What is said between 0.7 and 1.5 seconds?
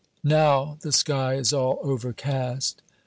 the sky